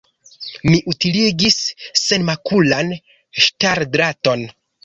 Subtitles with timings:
[0.69, 1.59] Mi utiligis
[2.05, 2.91] senmakulan
[3.47, 4.49] ŝtaldraton.